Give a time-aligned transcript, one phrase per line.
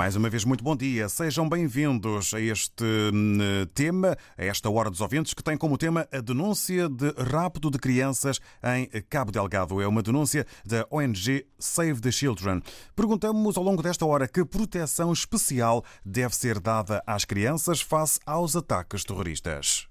[0.00, 1.10] Mais uma vez, muito bom dia.
[1.10, 2.82] Sejam bem-vindos a este
[3.12, 3.36] hum,
[3.74, 7.78] tema, a esta Hora dos Ouvintes, que tem como tema a denúncia de rapto de
[7.78, 9.78] crianças em Cabo Delgado.
[9.78, 12.62] É uma denúncia da ONG Save the Children.
[12.96, 18.56] Perguntamos ao longo desta hora que proteção especial deve ser dada às crianças face aos
[18.56, 19.86] ataques terroristas.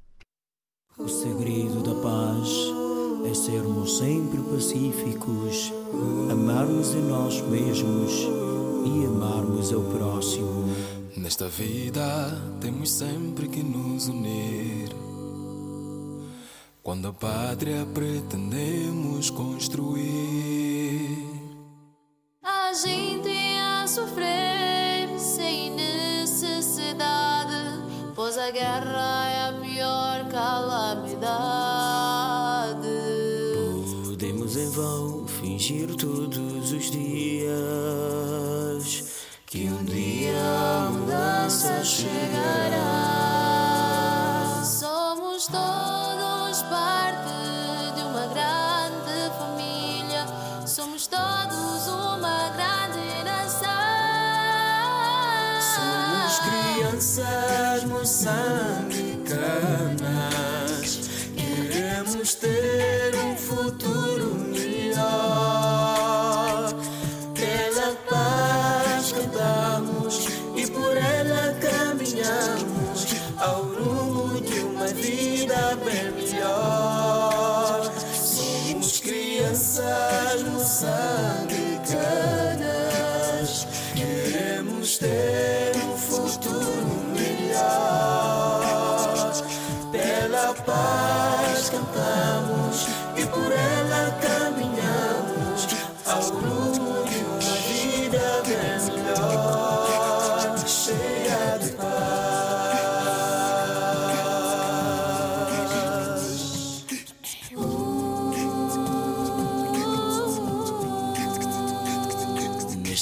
[0.98, 2.50] O segredo da paz
[3.30, 5.72] é sermos sempre pacíficos,
[6.31, 8.28] amarmos a nós mesmos
[8.90, 10.73] e amarmos ao próximo.
[11.16, 14.90] Nesta vida temos sempre que nos unir.
[16.82, 20.00] Quando a pátria pretendemos construir.
[22.44, 23.30] A gente
[23.60, 27.04] a sofrer sem necessidade,
[28.16, 31.20] pois a guerra é a pior calamidade.
[34.06, 37.89] Podemos em vão fingir todos os dias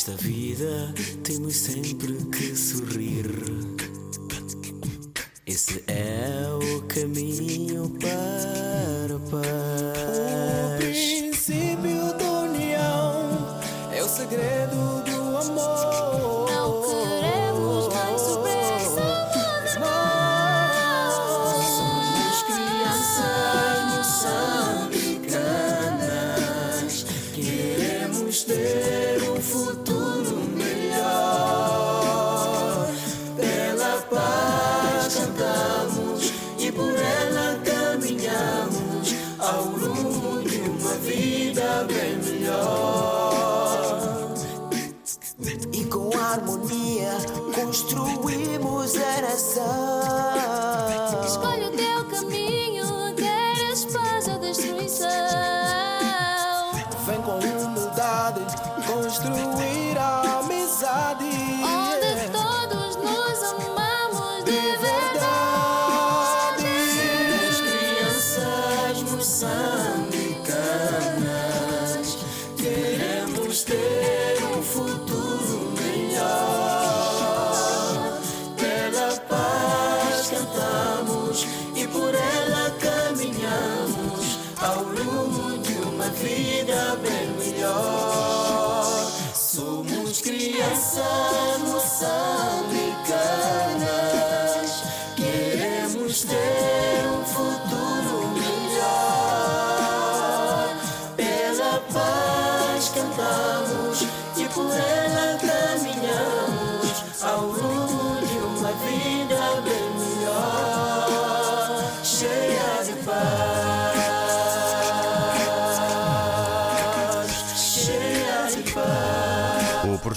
[0.08, 3.57] Nesta vida temos sempre que sorrir.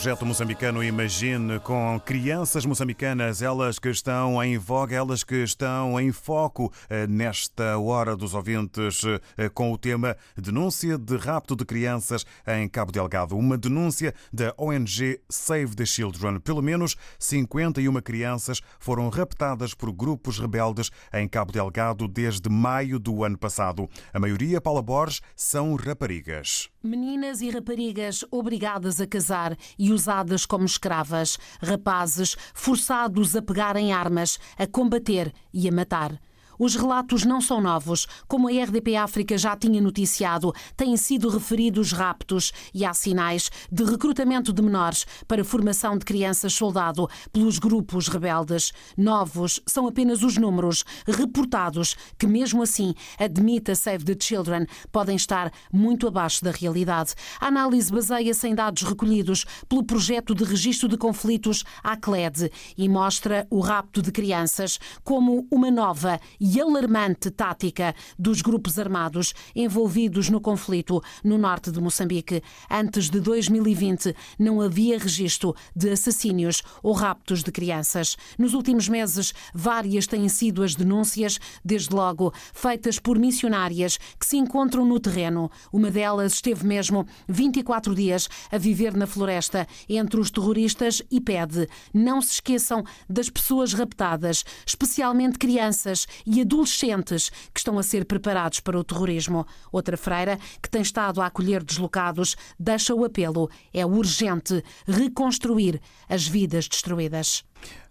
[0.01, 6.11] Projeto moçambicano Imagine com crianças moçambicanas, elas que estão em voga, elas que estão em
[6.11, 9.03] foco eh, nesta hora dos ouvintes
[9.37, 13.37] eh, com o tema Denúncia de rapto de crianças em Cabo Delgado.
[13.37, 16.41] Uma denúncia da ONG Save the Children.
[16.41, 23.23] Pelo menos 51 crianças foram raptadas por grupos rebeldes em Cabo Delgado desde maio do
[23.23, 23.87] ano passado.
[24.15, 26.71] A maioria, Paula Borges, são raparigas.
[26.83, 31.39] Meninas e raparigas obrigadas a casar e usadas como escravas.
[31.61, 36.19] Rapazes forçados a pegarem armas, a combater e a matar.
[36.63, 38.07] Os relatos não são novos.
[38.29, 43.83] Como a RDP África já tinha noticiado, têm sido referidos raptos e há sinais de
[43.83, 48.73] recrutamento de menores para formação de crianças soldado pelos grupos rebeldes.
[48.95, 55.17] Novos são apenas os números reportados, que mesmo assim, admite a Save the Children, podem
[55.17, 57.15] estar muito abaixo da realidade.
[57.41, 63.47] A análise baseia-se em dados recolhidos pelo projeto de registro de conflitos ACLED e mostra
[63.49, 70.29] o rapto de crianças como uma nova e e alarmante tática dos grupos armados envolvidos
[70.29, 72.43] no conflito no norte de Moçambique.
[72.69, 78.17] Antes de 2020, não havia registro de assassínios ou raptos de crianças.
[78.37, 84.37] Nos últimos meses, várias têm sido as denúncias, desde logo feitas por missionárias que se
[84.37, 85.53] encontram no terreno.
[85.73, 91.69] Uma delas esteve mesmo 24 dias a viver na floresta entre os terroristas e pede:
[91.95, 98.61] não se esqueçam das pessoas raptadas, especialmente crianças e adolescentes que estão a ser preparados
[98.61, 99.47] para o terrorismo.
[99.73, 106.27] Outra freira, que tem estado a acolher deslocados, deixa o apelo: é urgente reconstruir as
[106.27, 107.45] vidas destruídas.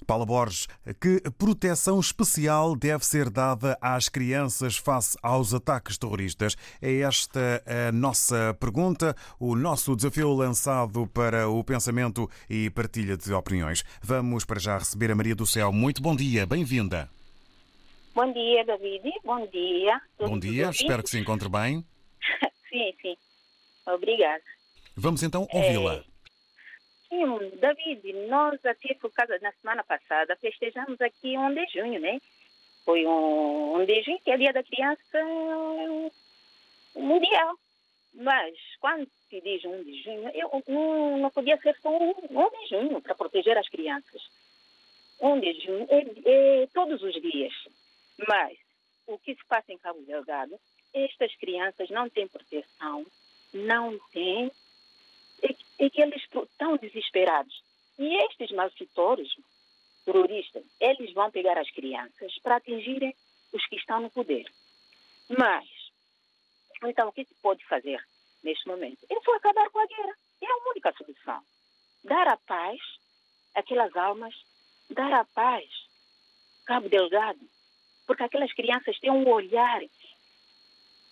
[0.09, 0.67] Paula Borges,
[0.99, 6.55] que proteção especial deve ser dada às crianças face aos ataques terroristas?
[6.81, 13.31] É esta a nossa pergunta, o nosso desafio lançado para o pensamento e partilha de
[13.31, 13.83] opiniões.
[14.01, 15.71] Vamos para já receber a Maria do Céu.
[15.71, 17.18] Muito bom dia, bem-vinda.
[18.19, 19.13] Bom dia, David.
[19.23, 20.01] Bom dia.
[20.19, 21.85] Bom dia, espero que se encontre bem.
[22.67, 23.15] sim, sim.
[23.87, 24.43] Obrigada.
[24.97, 25.95] Vamos então ouvi-la.
[25.95, 26.03] É...
[27.07, 32.19] Sim, David, nós aqui por causa na semana passada festejamos aqui 1 de junho, né?
[32.83, 35.17] Foi um 1 de junho que é dia da criança
[36.97, 37.55] mundial.
[38.15, 42.69] Mas quando se diz 1 de junho, eu, não, não podia ser só 1 de
[42.69, 44.21] junho para proteger as crianças.
[45.21, 47.53] 1 de junho é, é todos os dias.
[48.27, 48.57] Mas
[49.07, 50.59] o que se passa em Cabo Delgado,
[50.93, 53.05] estas crianças não têm proteção,
[53.53, 54.51] não têm,
[55.79, 57.63] e, que eles estão desesperados.
[57.97, 59.29] E estes malfeitores,
[60.05, 63.15] terroristas, eles vão pegar as crianças para atingirem
[63.53, 64.45] os que estão no poder.
[65.29, 65.67] Mas,
[66.83, 68.03] então, o que se pode fazer
[68.43, 68.99] neste momento?
[69.09, 70.15] É só acabar com a guerra.
[70.41, 71.41] É a única solução.
[72.03, 72.79] Dar a paz
[73.55, 74.35] àquelas almas,
[74.89, 75.67] dar a paz.
[76.65, 77.39] Cabo Delgado
[78.09, 79.79] porque aquelas crianças têm um olhar.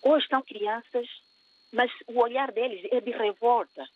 [0.01, 1.07] Hoje são crianças,
[1.71, 3.87] mas o olhar deles é de revolta,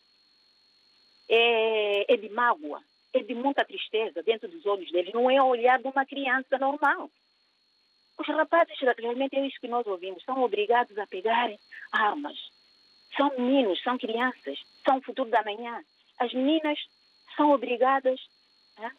[1.27, 2.79] é, é de mágoa,
[3.11, 5.11] é de muita tristeza dentro dos olhos deles.
[5.15, 7.09] Não é o olhar de uma criança normal.
[8.19, 11.57] Os rapazes, realmente é isso que nós ouvimos, são obrigados a pegarem
[11.91, 12.37] armas.
[13.17, 15.83] São meninos, são crianças, são o futuro da manhã.
[16.19, 16.77] As meninas
[17.35, 18.21] são obrigadas
[18.77, 18.91] né,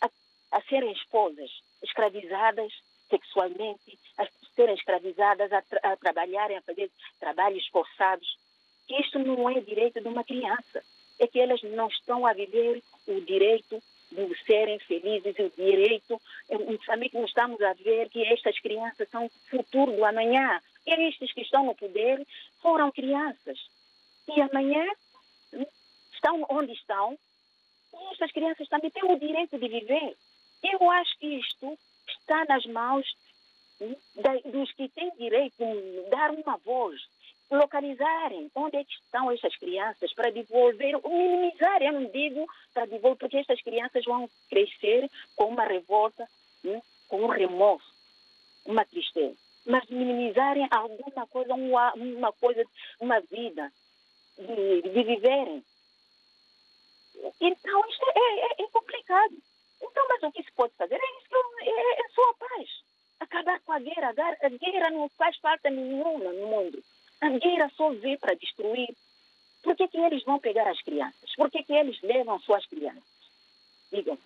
[0.00, 0.08] a,
[0.52, 1.50] a serem esposas,
[1.82, 2.72] escravizadas,
[3.12, 4.26] sexualmente, a
[4.56, 6.90] serem escravizadas, a, tra a trabalharem, a fazer
[7.20, 8.38] trabalhos forçados.
[8.88, 10.82] Isto não é direito de uma criança.
[11.18, 16.20] É que elas não estão a viver o direito de serem felizes, o direito.
[16.86, 20.60] Também que nós estamos a ver que estas crianças são o futuro do amanhã.
[20.86, 22.26] E estes que estão no poder
[22.60, 23.58] foram crianças.
[24.28, 24.86] E amanhã
[26.12, 27.16] estão onde estão.
[27.94, 30.16] E estas crianças também têm o direito de viver.
[30.62, 31.78] Eu acho que isto
[32.22, 33.06] está nas mãos
[34.46, 37.00] dos que têm direito de dar uma voz,
[37.50, 43.38] localizarem onde é estão essas crianças para devolver, minimizar, eu não digo para devolver, porque
[43.38, 46.26] estas crianças vão crescer com uma revolta,
[46.62, 47.92] né, com um remorso,
[48.64, 49.36] uma tristeza.
[49.66, 52.64] Mas minimizarem alguma coisa, uma, uma coisa,
[53.00, 53.70] uma vida,
[54.38, 55.62] de, de viverem.
[57.40, 59.34] Então, isto é, é, é complicado.
[59.92, 62.34] Então, mas o que se pode fazer é isso que eu, é, é só a
[62.34, 62.70] paz.
[63.20, 64.14] Acabar com a guerra.
[64.42, 66.82] A guerra não faz falta nenhuma no mundo.
[67.20, 68.96] A guerra só vem para destruir.
[69.62, 71.34] Por que, que eles vão pegar as crianças?
[71.36, 73.02] Por que, que eles levam suas crianças?
[73.92, 74.18] Digam.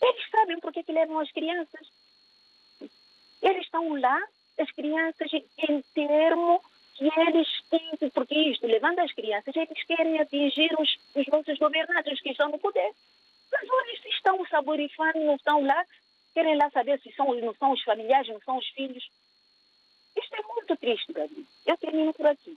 [0.00, 1.88] Eles sabem por que, que levam as crianças.
[3.42, 4.22] Eles estão lá,
[4.58, 6.62] as crianças, em termo
[6.94, 12.20] que eles têm, porque isto, levando as crianças, eles querem atingir os, os nossos governantes
[12.20, 12.92] que estão no poder.
[13.52, 15.84] Mas se estão saborifando, não estão lá,
[16.34, 19.08] querem lá saber se são, não são os familiares, não são os filhos.
[20.16, 21.46] Isto é muito triste, Davi.
[21.64, 22.56] Eu termino por aqui.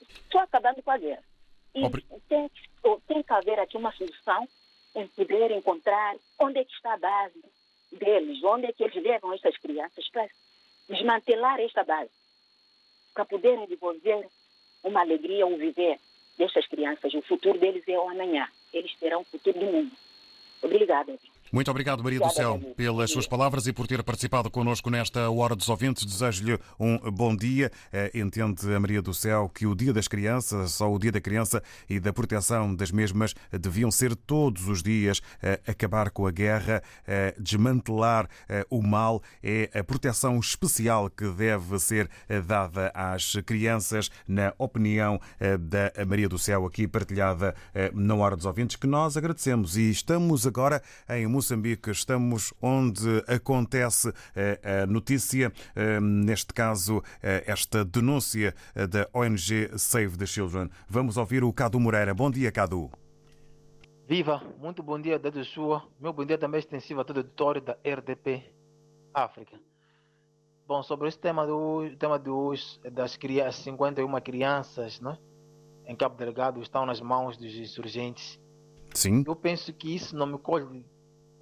[0.00, 1.24] Estou acabando com a guerra.
[1.74, 1.90] E
[2.28, 2.50] tem,
[3.06, 4.48] tem que haver aqui uma solução
[4.94, 7.42] em poder encontrar onde é que está a base
[7.90, 10.28] deles, onde é que eles levam estas crianças para
[10.88, 12.10] desmantelar esta base,
[13.12, 14.28] para poderem desenvolver
[14.84, 15.98] uma alegria, um viver
[16.36, 17.12] destas crianças.
[17.14, 18.48] O futuro deles é o amanhã.
[18.72, 20.03] Eles terão o futuro do mundo.
[20.64, 21.18] Obrigada.
[21.54, 25.54] Muito obrigado, Maria do Céu, pelas suas palavras e por ter participado connosco nesta Hora
[25.54, 26.04] dos Ouvintes.
[26.04, 27.70] Desejo-lhe um bom dia.
[27.92, 31.20] Eh, entende a Maria do Céu que o Dia das Crianças, só o Dia da
[31.20, 36.32] Criança e da proteção das mesmas, deviam ser todos os dias eh, acabar com a
[36.32, 38.28] guerra, eh, desmantelar
[38.68, 39.22] o mal.
[39.40, 42.10] É a proteção especial que deve ser
[42.48, 45.20] dada às crianças, na opinião
[45.60, 47.54] da Maria do Céu, aqui partilhada
[47.92, 49.76] na Hora dos Ouvintes, que nós agradecemos.
[49.76, 51.90] E estamos agora em música Moçambique.
[51.90, 60.16] Estamos onde acontece eh, a notícia, eh, neste caso, eh, esta denúncia da ONG Save
[60.16, 60.70] the Children.
[60.88, 62.14] Vamos ouvir o Cadu Moreira.
[62.14, 62.90] Bom dia, Cadu.
[64.08, 65.86] Viva, muito bom dia desde sua.
[66.00, 68.50] Meu bom dia também é extensivo a todo o auditório da RDP
[69.12, 69.60] África.
[70.66, 75.18] Bom, sobre esse tema do tema de hoje, das crianças, 51 crianças, né,
[75.86, 78.40] em Cabo Delgado estão nas mãos dos insurgentes.
[78.94, 79.24] Sim.
[79.26, 80.86] Eu penso que isso não me colhe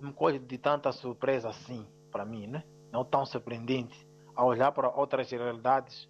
[0.02, 2.64] me colhe de tanta surpresa assim, para mim, né?
[2.90, 6.09] Não tão surpreendente, a olhar para outras realidades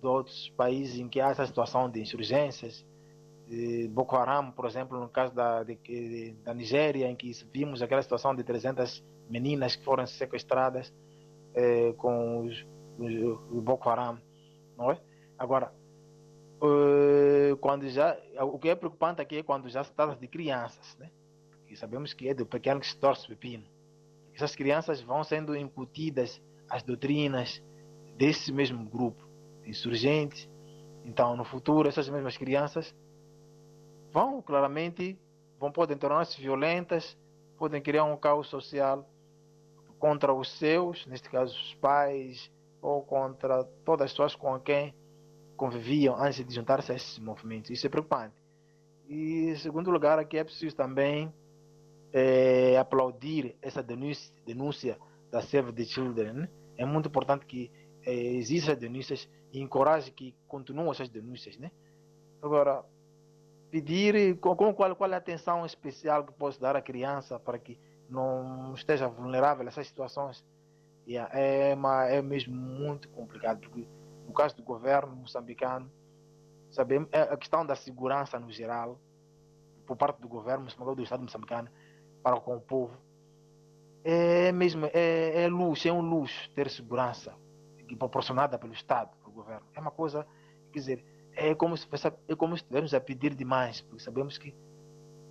[0.00, 2.86] de outros países em que há essa situação de insurgências.
[3.90, 8.34] Boko Haram, por exemplo, no caso da, de, da Nigéria, em que vimos aquela situação
[8.34, 10.92] de 300 meninas que foram sequestradas
[11.54, 12.66] eh, com os,
[12.98, 13.14] os,
[13.50, 14.20] o Boko Haram,
[14.76, 15.00] não é?
[15.38, 15.72] Agora,
[16.62, 20.96] eh, quando já, o que é preocupante aqui é quando já se trata de crianças,
[20.98, 21.10] né?
[21.70, 23.64] E sabemos que é do pequeno que se torce o pepino.
[24.34, 27.62] Essas crianças vão sendo incutidas as doutrinas
[28.16, 29.26] desse mesmo grupo
[29.64, 30.50] insurgente.
[31.04, 32.94] Então, no futuro, essas mesmas crianças
[34.12, 35.18] vão claramente
[35.58, 37.16] vão podem tornar-se violentas,
[37.56, 39.08] podem criar um caos social
[39.98, 44.94] contra os seus, neste caso os pais, ou contra todas as pessoas com quem
[45.56, 47.70] conviviam antes de juntar-se a esses movimentos.
[47.70, 48.36] Isso é preocupante.
[49.08, 51.32] E, em segundo lugar, aqui é preciso também
[52.12, 54.98] é, aplaudir essa denúncia, denúncia
[55.30, 56.32] da Save the Children.
[56.32, 56.48] Né?
[56.76, 57.70] É muito importante que
[58.04, 61.56] é, existam denúncias e encoraje que continuem essas denúncias.
[61.58, 61.70] Né?
[62.42, 62.84] Agora,
[63.70, 67.58] pedir com, com qual, qual é a atenção especial que posso dar à criança para
[67.58, 70.44] que não esteja vulnerável a essas situações
[71.08, 73.68] yeah, é, uma, é mesmo muito complicado,
[74.26, 75.90] no caso do governo moçambicano,
[76.70, 79.00] sabemos, é a questão da segurança no geral,
[79.86, 81.70] por parte do governo do Estado moçambicano,
[82.28, 82.94] para com o povo.
[84.04, 87.34] É mesmo, é, é é um luxo ter segurança
[87.98, 89.66] proporcionada pelo Estado, pelo governo.
[89.74, 90.26] É uma coisa,
[90.70, 91.04] quer dizer,
[91.34, 91.86] é como se,
[92.28, 94.54] é como se estivermos a pedir demais, porque sabemos que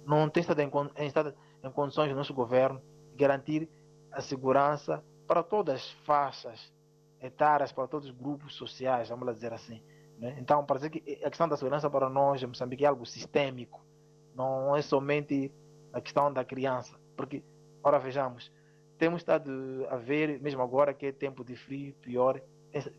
[0.08, 2.82] não tem estado em, em, estado em condições do nosso governo
[3.16, 3.70] garantir
[4.12, 6.74] a segurança para todas as faixas
[7.22, 9.84] etárias, para todos os grupos sociais, vamos dizer assim.
[10.18, 10.36] Né?
[10.40, 13.86] Então, parece que a questão da segurança para nós, em Moçambique, é algo sistêmico,
[14.34, 15.52] não é somente
[15.94, 16.98] a questão da criança.
[17.16, 17.44] Porque,
[17.84, 18.52] ora vejamos,
[18.98, 22.42] temos estado a ver, mesmo agora que é tempo de frio, pior,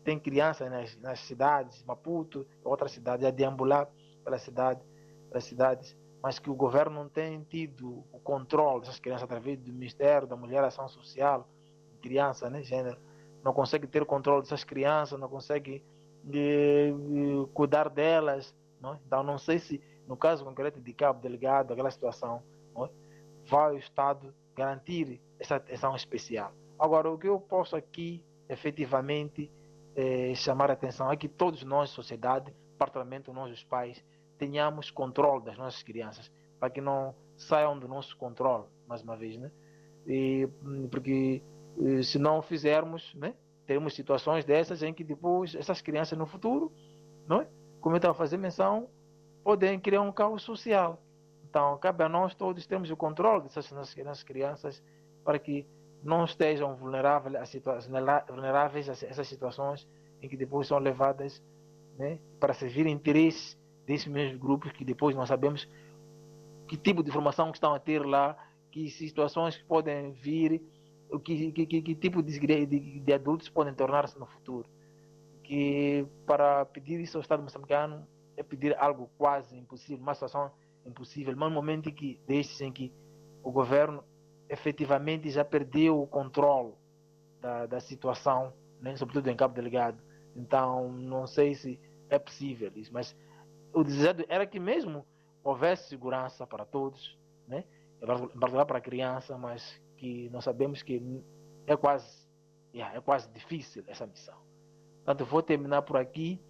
[0.03, 3.87] tem crianças nas, nas cidades, Maputo, outras cidades, a deambular
[4.23, 4.81] pela cidade,
[5.29, 9.71] pelas cidades, mas que o governo não tem tido o controle dessas crianças através do
[9.71, 11.47] Ministério da Mulher Ação Social,
[12.01, 12.97] criança, né, gênero,
[13.43, 15.83] não consegue ter controle dessas crianças, não consegue
[16.33, 16.91] eh,
[17.53, 18.93] cuidar delas, não?
[18.93, 18.99] É?
[19.05, 22.41] então não sei se no caso concreto de Cabo Delegado, aquela situação,
[23.45, 26.53] vai o Estado garantir essa atenção especial.
[26.77, 29.51] Agora, o que eu posso aqui efetivamente
[29.95, 34.03] é, chamar a atenção é que todos nós, sociedade, particularmente nós, os pais,
[34.37, 39.37] tenhamos controle das nossas crianças, para que não saiam do nosso controle, mais uma vez,
[39.37, 39.51] né?
[40.07, 40.47] E,
[40.89, 41.41] porque
[41.81, 43.33] eh, se não fizermos, né,
[43.65, 46.71] teremos situações dessas em que depois essas crianças no futuro,
[47.27, 47.47] não é?
[47.79, 48.89] como eu estava a fazer menção,
[49.43, 51.01] podem criar um caos social.
[51.49, 54.83] Então, cabe a nós todos termos o controle dessas nossas crianças
[55.23, 55.65] para que
[56.03, 57.79] não estejam vulneráveis a, situa
[58.27, 59.87] vulneráveis a essas situações
[60.21, 61.43] em que depois são levadas
[61.97, 65.67] né, para servir interesses desses mesmos grupos que depois não sabemos
[66.67, 68.37] que tipo de informação que estão a ter lá,
[68.71, 70.61] que situações que podem vir,
[71.23, 74.69] que, que, que, que tipo de, de, de adultos podem tornar-se no futuro.
[75.43, 80.51] que para pedir isso ao Estado moçambicano é pedir algo quase impossível, uma situação
[80.89, 82.93] impossível, mas no momento em que destes em que
[83.43, 84.03] o governo
[84.49, 86.73] efetivamente já perdeu o controle
[87.39, 90.01] da, da situação, né, sobretudo em Cabo Delegado.
[90.35, 91.79] Então, não sei se
[92.09, 93.15] é possível isso, mas
[93.73, 95.05] o desejo era que mesmo
[95.43, 97.17] houvesse segurança para todos,
[97.47, 97.63] né,
[98.01, 98.05] em
[98.39, 101.01] particular para a criança, mas que nós sabemos que
[101.67, 102.27] é quase,
[102.73, 104.37] yeah, é quase difícil essa missão.
[104.97, 106.41] Portanto, vou terminar por aqui.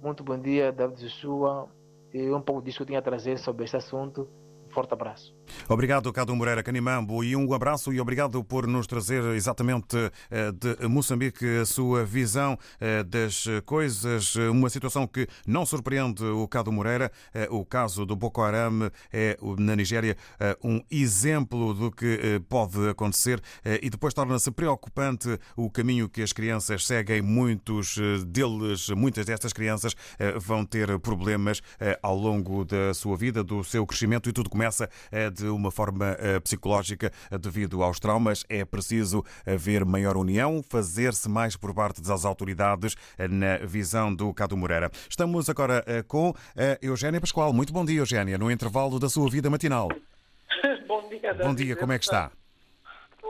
[0.00, 1.70] Muito bom dia, David Joshua.
[2.16, 4.26] E um pouco disso que eu tinha a trazer sobre este assunto.
[4.70, 5.34] Forte abraço.
[5.68, 9.96] Obrigado, Cado Moreira Canimambo, e um abraço e obrigado por nos trazer exatamente
[10.30, 16.46] eh, de Moçambique a sua visão eh, das coisas, uma situação que não surpreende o
[16.48, 17.10] Cado Moreira.
[17.34, 20.16] Eh, o caso do Boko Haram é, na Nigéria,
[20.62, 23.40] um exemplo do que pode acontecer
[23.82, 27.22] e depois torna-se preocupante o caminho que as crianças seguem.
[27.22, 29.94] Muitos deles, muitas destas crianças
[30.40, 31.62] vão ter problemas
[32.02, 34.88] ao longo da sua vida, do seu crescimento e tudo começa
[35.36, 38.44] de uma forma eh, psicológica eh, devido aos traumas.
[38.48, 42.94] É preciso haver maior união, fazer-se mais por parte das autoridades
[43.30, 44.90] na visão do Cado Moreira.
[45.08, 47.52] Estamos agora com a Eugénia Pascoal.
[47.52, 49.88] Muito bom dia, Eugénia, no intervalo da sua vida matinal.
[50.88, 52.30] bom dia, Bom dia, como é que está?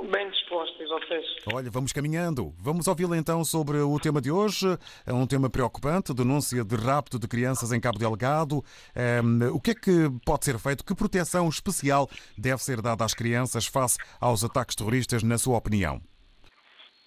[0.04, 1.24] Bem disposto, e vocês?
[1.52, 2.52] Olha, vamos caminhando.
[2.58, 4.66] Vamos ouvi-la então sobre o tema de hoje.
[5.06, 8.62] É um tema preocupante, denúncia de rapto de crianças em Cabo Delgado.
[8.94, 10.84] Um, o que é que pode ser feito?
[10.84, 16.00] Que proteção especial deve ser dada às crianças face aos ataques terroristas, na sua opinião?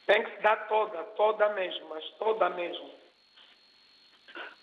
[0.08, 2.90] Tem que se dar toda, toda mesmo, mas toda mesmo.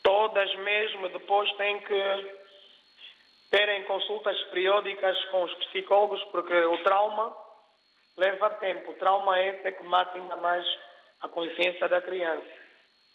[0.02, 1.08] Todas mesmo.
[1.10, 2.36] Depois tem que
[3.50, 7.45] terem consultas periódicas com os psicólogos, porque o trauma
[8.16, 8.90] leva tempo.
[8.90, 10.66] O trauma esse é que mata ainda mais
[11.20, 12.46] a consciência da criança.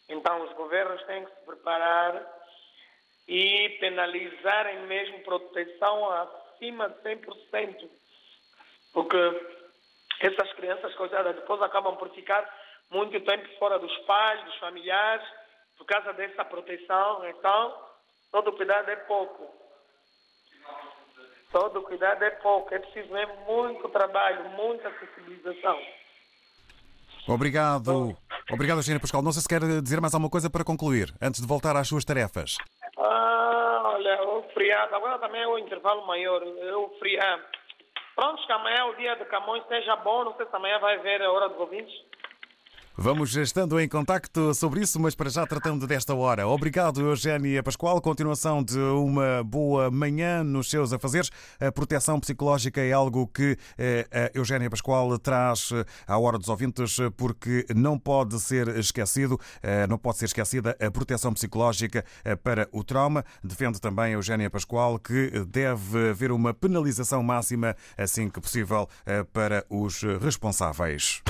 [0.09, 2.41] Então, os governos têm que se preparar
[3.27, 7.89] e penalizarem mesmo proteção acima de 100%.
[8.93, 9.17] Porque
[10.19, 12.47] essas crianças, coitadas, depois acabam por ficar
[12.89, 15.25] muito tempo fora dos pais, dos familiares,
[15.77, 17.27] por causa dessa proteção.
[17.29, 17.75] Então,
[18.31, 19.60] todo cuidado é pouco.
[21.51, 25.77] Todo cuidado é pouco, é preciso mesmo muito trabalho, muita sensibilização.
[27.27, 28.17] Obrigado.
[28.49, 29.21] Obrigado, Eugênia Pascal.
[29.21, 32.05] Não sei se quer dizer mais alguma coisa para concluir, antes de voltar às suas
[32.05, 32.57] tarefas.
[32.97, 37.43] Ah, olha, o feriado, agora também é o intervalo maior, é o feriado.
[38.15, 40.97] Pronto, que amanhã é o dia de Camões, seja bom, não sei se amanhã vai
[40.99, 41.93] ver a hora dos ouvintes.
[43.03, 46.47] Vamos estando em contacto sobre isso, mas para já tratando desta hora.
[46.47, 47.99] Obrigado, Eugénia Pascoal.
[47.99, 51.31] Continuação de uma boa manhã nos seus afazeres.
[51.59, 56.47] A proteção psicológica é algo que eh, a Eugénia Pascoal traz eh, à hora dos
[56.47, 62.05] ouvintes, porque não pode ser esquecido, eh, não pode ser esquecida a proteção psicológica
[62.43, 63.25] para o trauma.
[63.43, 68.87] Defende também a Eugénia Pascoal que deve haver uma penalização máxima, assim que possível,
[69.33, 71.23] para os responsáveis.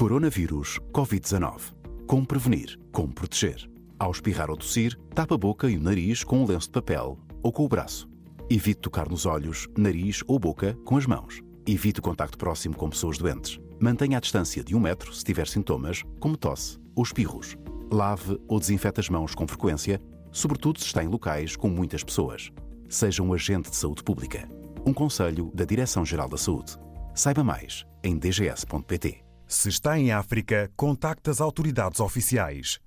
[0.00, 1.74] Coronavírus Covid-19.
[2.06, 2.80] Como prevenir?
[2.90, 3.70] Como proteger?
[3.98, 7.18] Ao espirrar ou tossir, tapa a boca e o nariz com um lenço de papel
[7.42, 8.08] ou com o braço.
[8.48, 11.42] Evite tocar nos olhos, nariz ou boca com as mãos.
[11.66, 13.60] Evite o contacto próximo com pessoas doentes.
[13.78, 17.58] Mantenha a distância de um metro se tiver sintomas, como tosse ou espirros.
[17.92, 20.00] Lave ou desinfete as mãos com frequência,
[20.32, 22.50] sobretudo se está em locais com muitas pessoas.
[22.88, 24.48] Seja um agente de saúde pública.
[24.86, 26.74] Um conselho da Direção-Geral da Saúde.
[27.14, 29.29] Saiba mais em dgs.pt.
[29.52, 32.78] Se está em África, contacte as autoridades oficiais.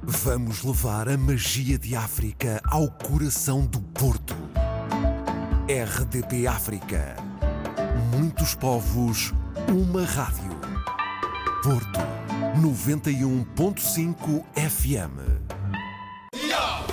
[0.00, 4.36] Vamos levar a magia de África ao coração do Porto.
[5.68, 7.16] RDP África.
[8.16, 9.34] Muitos povos,
[9.68, 10.52] uma rádio.
[11.60, 11.98] Porto
[12.62, 15.18] 91.5 FM.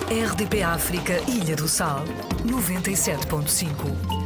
[0.10, 2.04] RDP África, Ilha do Sal,
[2.44, 4.23] 97.5.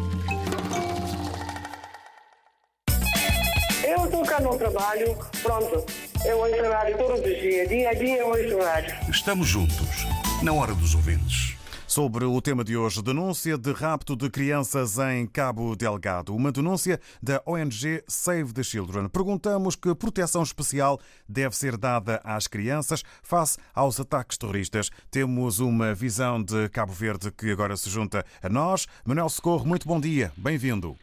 [4.58, 5.86] trabalho, pronto.
[6.26, 8.96] Eu ouço rádio todos os dias, dia a dia eu ouço rádio.
[9.10, 10.06] Estamos juntos,
[10.44, 11.58] na hora dos ouvintes.
[11.88, 16.36] Sobre o tema de hoje, denúncia de rapto de crianças em Cabo Delgado.
[16.36, 19.08] Uma denúncia da ONG Save the Children.
[19.08, 24.90] Perguntamos que proteção especial deve ser dada às crianças face aos ataques terroristas.
[25.10, 28.86] Temos uma visão de Cabo Verde que agora se junta a nós.
[29.06, 30.34] Manuel Socorro, muito bom dia.
[30.36, 30.98] Bem-vindo.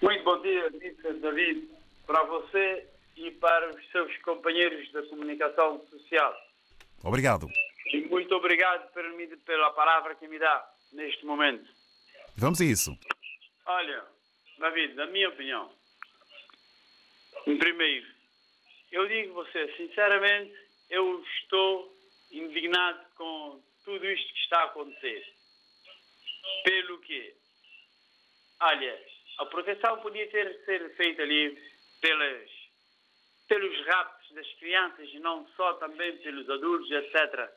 [0.00, 0.70] Muito bom dia,
[1.20, 1.68] David,
[2.06, 6.34] para você e para os seus companheiros da comunicação social.
[7.02, 7.48] Obrigado.
[7.92, 8.90] E muito obrigado
[9.44, 11.68] pela palavra que me dá neste momento.
[12.36, 12.96] Vamos a isso.
[13.66, 14.04] Olha,
[14.58, 15.70] David, na minha opinião,
[17.44, 18.06] Primeiro,
[18.90, 20.54] eu digo você, sinceramente,
[20.88, 21.94] eu estou
[22.32, 25.26] indignado com tudo isto que está a acontecer.
[26.64, 27.34] Pelo que,
[28.60, 28.98] olha,
[29.38, 31.58] a proteção podia ter ser feita ali
[32.04, 32.50] pelas,
[33.48, 37.50] pelos raptos das crianças e não só também pelos adultos, etc.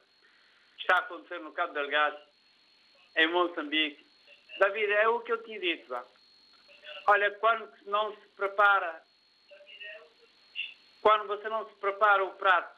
[0.79, 2.17] Está a acontecer no Cabo Delgado,
[3.17, 4.07] em Moçambique.
[4.57, 5.89] David, é o que eu tinha dito.
[5.89, 6.05] Vá.
[7.07, 9.01] Olha, quando não se prepara,
[11.01, 12.73] quando você não se prepara o prato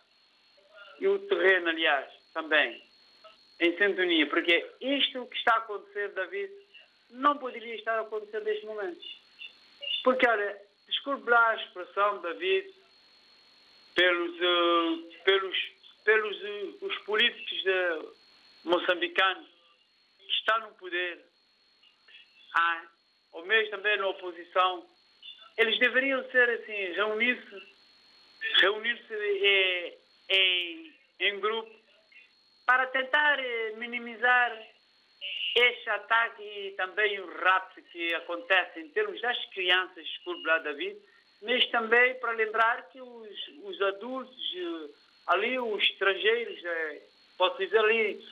[1.00, 2.82] e o terreno, aliás, também,
[3.60, 6.52] em sintonia, porque isto que está a acontecer, David,
[7.12, 9.02] não poderia estar a acontecer neste momento.
[10.04, 10.69] Porque, olha,
[11.00, 12.74] desculpe lá a expressão, David,
[13.96, 15.58] pelos, uh, pelos,
[16.04, 18.10] pelos uh, os políticos de
[18.66, 19.48] moçambicanos
[20.20, 21.20] que estão no poder,
[22.54, 22.84] ah,
[23.32, 24.86] ou mesmo também na oposição,
[25.58, 27.64] eles deveriam ser assim, reunir-se,
[28.62, 29.98] reunir-se em,
[30.30, 31.74] em, em grupo
[32.66, 34.62] para tentar eh, minimizar
[35.56, 40.98] este ataque e também o rapto que acontece em termos das crianças, desculpe lá, David,
[41.42, 44.90] mas também para lembrar que os, os adultos, eh,
[45.28, 47.02] ali os estrangeiros, eh,
[47.38, 48.24] posso dizer ali,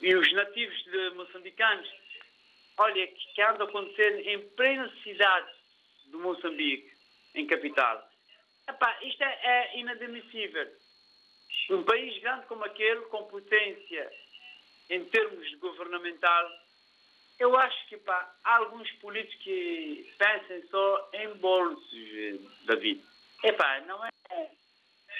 [0.00, 1.88] e os nativos de moçambicanos,
[2.78, 5.50] olha, que, que anda acontecendo em plena cidade
[6.06, 6.92] de Moçambique,
[7.34, 8.06] em capital.
[8.68, 10.68] Epá, isto é, é inadmissível.
[11.70, 14.10] Um país grande como aquele, com potência
[14.90, 16.50] em termos de governamental,
[17.38, 23.02] eu acho que pá, há alguns políticos que pensam só em bolsos, David.
[23.42, 24.10] Epá, não é,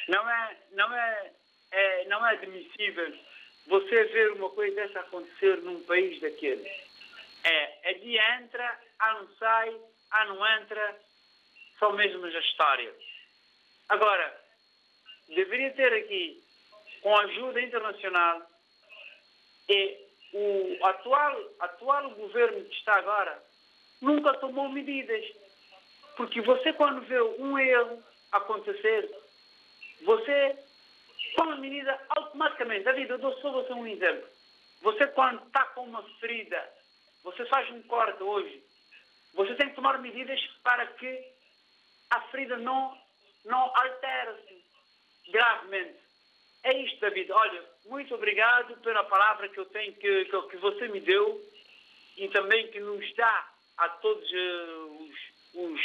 [0.08, 1.32] não é, não é,
[1.72, 3.18] é, não é admissível
[3.66, 6.66] você ver uma coisa dessa acontecer num país daquele.
[7.44, 9.76] É, é dia entra, a não sai,
[10.10, 11.00] a não entra,
[11.78, 12.94] são mesmo as histórias.
[13.88, 14.40] Agora,
[15.28, 16.42] deveria ter aqui,
[17.02, 18.53] com ajuda internacional,
[19.68, 23.42] e o atual, atual governo que está agora
[24.00, 25.24] nunca tomou medidas.
[26.16, 29.10] Porque você, quando vê um erro acontecer,
[30.02, 30.58] você
[31.36, 32.84] toma medida automaticamente.
[32.84, 34.28] David, eu dou só você um exemplo.
[34.82, 36.62] Você, quando está com uma ferida,
[37.22, 38.62] você faz um corte hoje,
[39.32, 41.24] você tem que tomar medidas para que
[42.10, 42.96] a ferida não,
[43.44, 44.62] não altere-se
[45.32, 46.03] gravemente.
[46.64, 47.30] É isto, David.
[47.30, 51.38] Olha, muito obrigado pela palavra que eu tenho, que, que, você me deu
[52.16, 55.08] e também que nos dá a todos uh,
[55.54, 55.80] os, os,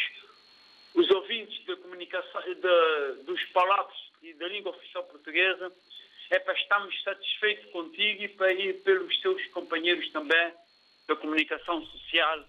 [0.96, 5.70] os, ouvintes de comunicação, de, dos palavras e da língua oficial portuguesa.
[6.30, 10.54] É para estarmos satisfeitos contigo e, para, e pelos seus companheiros também
[11.08, 12.46] da comunicação social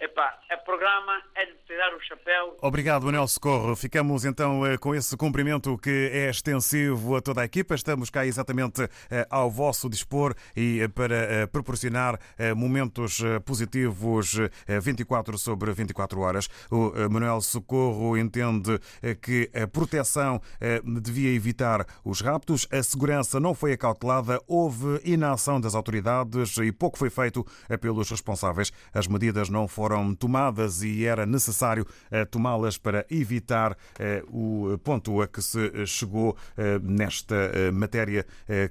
[0.00, 2.56] Epá, o programa é de tirar o chapéu.
[2.60, 3.76] Obrigado, Anel Socorro.
[3.76, 7.76] Ficamos então eh, com esse cumprimento que é extensivo a toda a equipa.
[7.76, 12.18] Estamos cá exatamente eh, ao vosso dispor e eh, para proporcionar
[12.56, 16.48] momentos positivos 24 sobre 24 horas.
[16.70, 18.78] O Manuel Socorro entende
[19.20, 20.40] que a proteção
[20.84, 26.98] devia evitar os raptos, a segurança não foi acautelada, houve inação das autoridades e pouco
[26.98, 27.46] foi feito
[27.80, 28.72] pelos responsáveis.
[28.92, 34.78] As medidas não foram foram tomadas e era necessário eh, tomá-las para evitar eh, o
[34.82, 37.34] ponto a que se chegou eh, nesta
[37.70, 38.24] matéria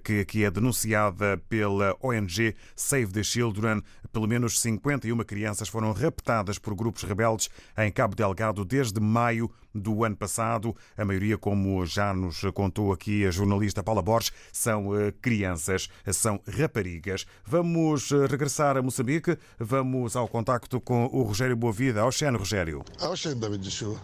[0.04, 3.84] que é denunciada pela ONG Save the Children.
[4.12, 10.04] Pelo menos 51 crianças foram raptadas por grupos rebeldes em Cabo Delgado desde maio do
[10.04, 10.76] ano passado.
[10.98, 14.90] A maioria, como já nos contou aqui a jornalista Paula Borges, são
[15.22, 17.26] crianças, são raparigas.
[17.46, 22.06] Vamos regressar a Moçambique, vamos ao contacto com o Rogério Boavida.
[22.06, 22.84] Oxene, Rogério.
[23.02, 24.00] Oxene, David Chu.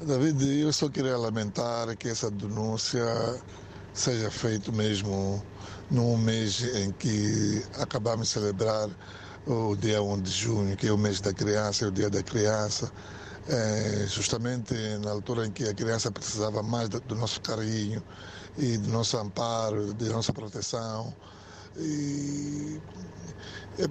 [0.00, 3.04] David, eu só queria lamentar que essa denúncia
[3.94, 5.42] seja feita mesmo
[5.90, 8.90] num mês em que acabamos de celebrar
[9.46, 12.22] o dia 1 de junho, que é o mês da criança, é o dia da
[12.22, 12.92] criança,
[13.48, 18.02] é, justamente na altura em que a criança precisava mais do, do nosso carinho
[18.58, 21.14] e do nosso amparo, de nossa proteção.
[21.76, 22.80] E,
[23.78, 23.84] é,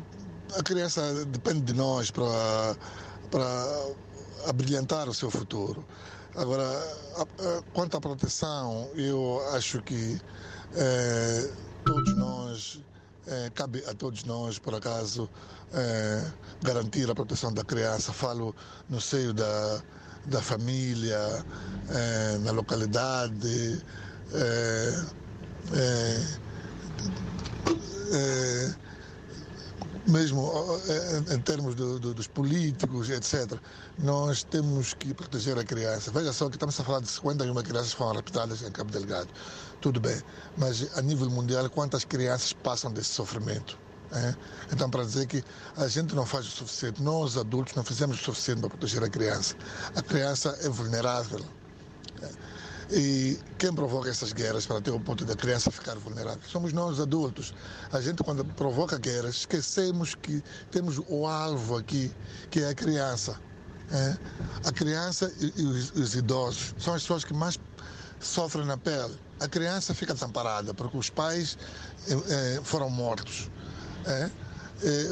[0.57, 2.75] a criança depende de nós para,
[3.31, 3.95] para
[4.47, 5.85] abrilhantar o seu futuro.
[6.35, 6.63] Agora,
[7.17, 10.19] a, a, quanto à proteção, eu acho que
[10.75, 11.49] é,
[11.85, 12.81] todos nós,
[13.27, 15.29] é, cabe a todos nós, por acaso,
[15.73, 16.23] é,
[16.63, 18.13] garantir a proteção da criança.
[18.13, 18.55] Falo
[18.89, 19.81] no seio da,
[20.25, 21.19] da família,
[22.41, 23.83] na localidade.
[24.33, 25.03] É,
[30.07, 30.51] mesmo
[31.31, 33.59] em termos do, do, dos políticos, etc.,
[33.97, 36.11] nós temos que proteger a criança.
[36.11, 39.29] Veja só que estamos a falar de 51 crianças que foram raptadas em Cabo Delgado.
[39.81, 40.21] Tudo bem,
[40.57, 43.77] mas a nível mundial, quantas crianças passam desse sofrimento?
[44.15, 44.35] É?
[44.71, 45.43] Então, para dizer que
[45.75, 49.09] a gente não faz o suficiente, nós adultos não fizemos o suficiente para proteger a
[49.09, 49.55] criança.
[49.93, 51.45] A criança é vulnerável.
[52.21, 52.29] É?
[52.91, 56.41] E quem provoca essas guerras para ter o ponto da criança ficar vulnerável?
[56.47, 57.53] Somos nós adultos.
[57.91, 62.11] A gente, quando provoca guerras, esquecemos que temos o alvo aqui,
[62.49, 63.39] que é a criança.
[63.91, 64.17] É?
[64.65, 67.59] A criança e os, os idosos são as pessoas que mais
[68.19, 69.19] sofrem na pele.
[69.39, 71.57] A criança fica desamparada porque os pais
[72.07, 73.49] é, foram mortos.
[74.07, 74.29] É?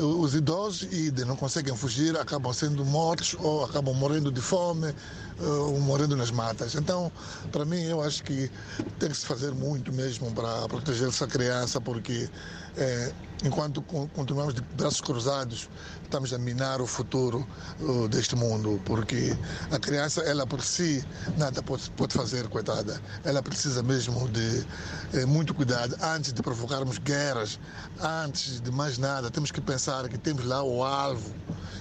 [0.01, 4.93] os idosos idem, não conseguem fugir, acabam sendo mortos ou acabam morrendo de fome
[5.39, 6.75] ou morrendo nas matas.
[6.75, 7.11] Então,
[7.51, 8.51] para mim, eu acho que
[8.99, 12.29] tem que se fazer muito mesmo para proteger essa criança, porque
[12.77, 13.11] é,
[13.43, 15.69] enquanto continuamos de braços cruzados,
[16.03, 17.47] estamos a minar o futuro
[17.79, 19.35] uh, deste mundo, porque
[19.71, 21.03] a criança, ela por si,
[21.37, 23.01] nada pode, pode fazer, coitada.
[23.23, 24.65] Ela precisa mesmo de
[25.13, 25.95] é, muito cuidado.
[26.01, 27.59] Antes de provocarmos guerras,
[27.99, 31.33] antes de mais nada, temos que pensar que temos lá o alvo,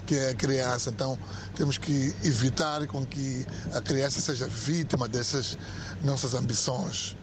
[0.06, 0.90] que é a criança.
[0.90, 1.18] Então,
[1.54, 5.56] temos que evitar com que a criança seja vítima dessas
[6.02, 7.16] nossas ambições.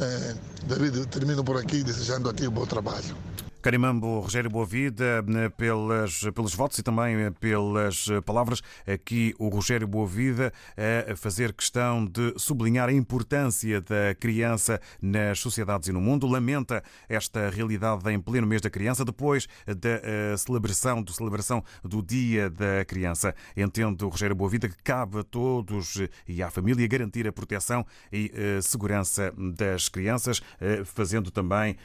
[0.00, 0.34] É,
[0.66, 3.27] David, termino por aqui desejando a ti um bom trabalho.
[3.60, 8.62] Carimambo Rogério Boavida né, pelas, pelos votos e também eh, pelas eh, palavras.
[8.86, 10.52] Aqui o Rogério Boavida
[11.10, 16.26] a fazer questão de sublinhar a importância da criança nas sociedades e no mundo.
[16.26, 22.02] Lamenta esta realidade em pleno mês da criança, depois da eh, celebração, do celebração do
[22.02, 23.34] Dia da Criança.
[23.56, 28.30] Entende o Rogério Boavida que cabe a todos e à família garantir a proteção e
[28.62, 30.40] segurança das crianças,
[30.84, 31.76] fazendo também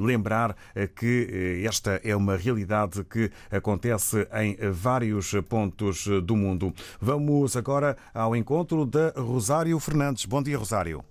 [0.00, 0.56] lembrar
[0.96, 6.72] que eh, esta é uma realidade que acontece em vários pontos do mundo.
[7.00, 10.24] Vamos agora ao encontro da Rosário Fernandes.
[10.24, 11.04] Bom dia, Rosário.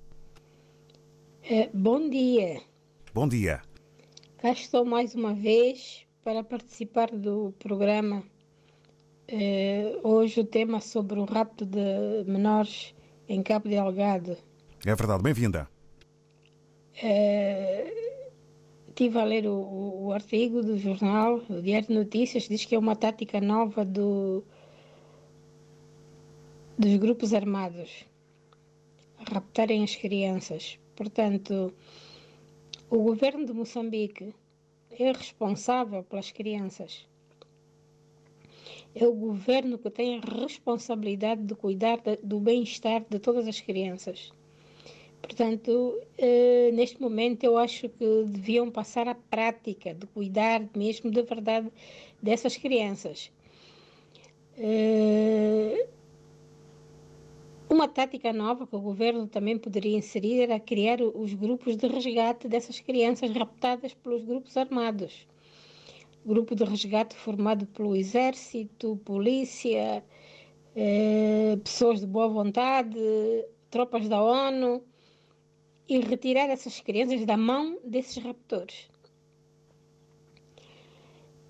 [1.44, 2.62] É, bom dia.
[3.14, 3.62] Bom dia.
[4.38, 8.24] Cá estou mais uma vez para participar do programa.
[9.28, 12.94] É, hoje o tema sobre o rapto de menores
[13.28, 14.38] em Cabo Delgado.
[14.86, 15.68] É verdade, bem-vinda.
[17.02, 18.11] É,
[19.02, 22.78] estive a ler o, o, artigo do jornal, o Diário de Notícias, diz que é
[22.78, 24.44] uma tática nova do,
[26.78, 28.06] dos grupos armados
[29.18, 30.78] raptarem as crianças.
[30.96, 31.74] Portanto,
[32.92, 34.36] o governo de Moçambique
[34.92, 37.08] é responsável pelas crianças.
[38.94, 44.32] É o governo que tem a responsabilidade de cuidar do bem-estar de todas as crianças.
[45.22, 51.22] Portanto, eh, neste momento eu acho que deviam passar à prática de cuidar mesmo de
[51.22, 51.72] verdade
[52.22, 53.32] dessas crianças.
[54.58, 55.88] Eh,
[57.70, 62.48] uma tática nova que o governo também poderia inserir era criar os grupos de resgate
[62.48, 65.28] dessas crianças raptadas pelos grupos armados.
[66.26, 70.04] Grupo de resgate formado pelo exército, polícia,
[70.76, 73.00] eh, pessoas de boa vontade,
[73.70, 74.84] tropas da ONU
[75.92, 78.90] e retirar essas crianças da mão desses raptores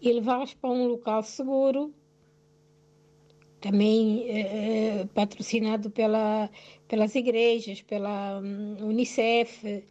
[0.01, 1.93] e levá-las para um local seguro,
[3.60, 6.49] também eh, patrocinado pela,
[6.88, 9.86] pelas igrejas, pela um, Unicef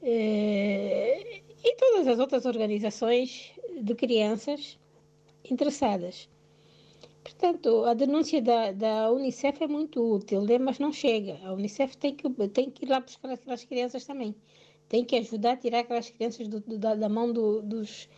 [0.00, 3.50] eh, e todas as outras organizações
[3.82, 4.78] de crianças
[5.50, 6.28] interessadas.
[7.22, 10.58] Portanto, a denúncia da, da Unicef é muito útil, né?
[10.58, 11.38] mas não chega.
[11.44, 14.34] A Unicef tem que, tem que ir lá buscar aquelas crianças também.
[14.88, 18.08] Tem que ajudar a tirar aquelas crianças do, do, da, da, mão do, dos,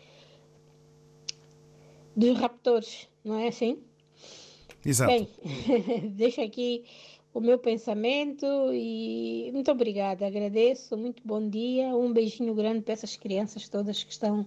[2.17, 3.79] dos raptores, não é assim?
[4.85, 5.13] Exato.
[5.13, 5.29] Bem,
[6.17, 6.85] deixo aqui
[7.33, 13.17] o meu pensamento e muito obrigada, agradeço, muito bom dia, um beijinho grande para essas
[13.17, 14.47] crianças todas que estão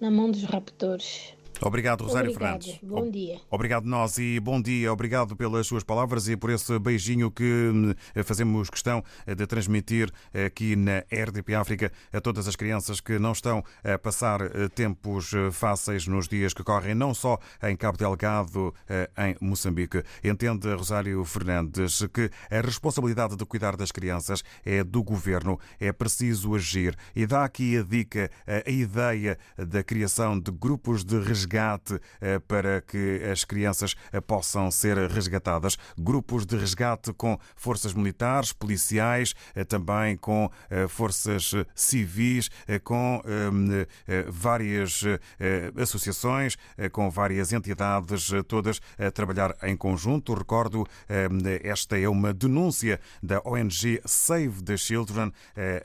[0.00, 1.34] na mão dos raptores.
[1.66, 2.62] Obrigado, Rosário Obrigado.
[2.62, 2.78] Fernandes.
[2.82, 3.40] Bom dia.
[3.50, 4.92] Obrigado nós e bom dia.
[4.92, 10.12] Obrigado pelas suas palavras e por esse beijinho que hum, fazemos questão de transmitir
[10.46, 15.32] aqui na RDP África a todas as crianças que não estão a passar eh, tempos
[15.32, 20.02] eh, fáceis nos dias que correm, não só em Cabo Delgado, eh, em Moçambique.
[20.22, 26.54] Entende, Rosário Fernandes, que a responsabilidade de cuidar das crianças é do governo, é preciso
[26.54, 32.00] agir e dá aqui a dica, a ideia da criação de grupos de resgate resgate
[32.48, 33.94] para que as crianças
[34.26, 35.76] possam ser resgatadas.
[35.96, 39.34] Grupos de resgate com forças militares, policiais,
[39.68, 40.50] também com
[40.88, 42.50] forças civis,
[42.82, 43.22] com
[44.28, 45.02] várias
[45.80, 46.56] associações,
[46.92, 50.34] com várias entidades, todas a trabalhar em conjunto.
[50.34, 50.86] Recordo,
[51.62, 55.32] esta é uma denúncia da ONG Save the Children,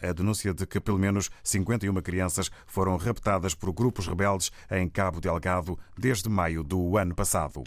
[0.01, 5.21] a denúncia de que pelo menos 51 crianças foram raptadas por grupos rebeldes em Cabo
[5.21, 5.48] Delgado
[5.97, 7.63] desde maio do ano passado.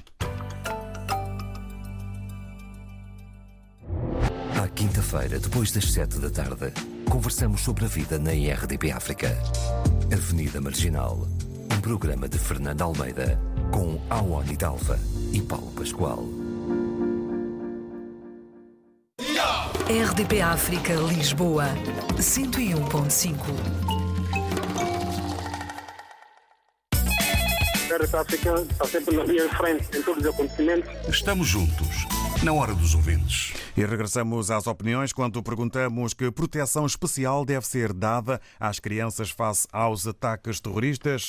[4.62, 6.72] À quinta-feira, depois das sete da tarde,
[7.10, 9.28] conversamos sobre a vida na IRDP África.
[10.12, 11.26] Avenida Marginal,
[11.74, 13.40] um programa de Fernando Almeida
[13.72, 14.98] com Awani Dalva
[15.32, 16.24] e Paulo Pascoal.
[19.88, 21.66] RDP África Lisboa
[22.16, 24.01] 101.5
[27.92, 30.90] A África está sempre na linha de frente em todos os acontecimentos.
[31.08, 32.06] Estamos juntos,
[32.42, 33.52] na hora dos ouvintes.
[33.74, 39.66] E regressamos às opiniões quando perguntamos que proteção especial deve ser dada às crianças face
[39.72, 41.28] aos ataques terroristas.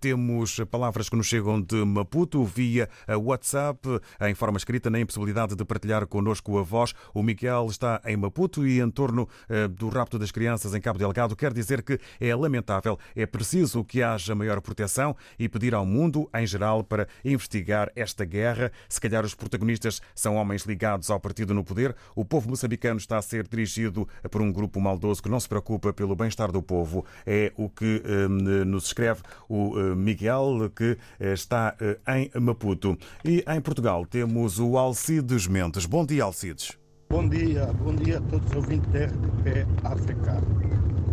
[0.00, 3.80] Temos palavras que nos chegam de Maputo via WhatsApp,
[4.22, 6.92] em forma escrita, na impossibilidade de partilhar connosco a voz.
[7.14, 10.98] O Miguel está em Maputo e em torno eh, do rapto das crianças em Cabo
[10.98, 11.36] Delgado.
[11.36, 16.28] Quer dizer que é lamentável, é preciso que haja maior proteção e pedir ao mundo,
[16.34, 18.72] em geral, para investigar esta guerra.
[18.88, 21.83] Se calhar os protagonistas são homens ligados ao partido no poder
[22.14, 25.92] o povo moçambicano está a ser dirigido por um grupo maldoso que não se preocupa
[25.92, 27.04] pelo bem-estar do povo.
[27.26, 32.96] É o que hum, nos escreve o hum, Miguel, que eh, está eh, em Maputo.
[33.24, 35.86] E em Portugal temos o Alcides Mendes.
[35.86, 36.78] Bom dia, Alcides.
[37.08, 40.42] Bom dia, bom dia a todos os ouvintes da RTP África.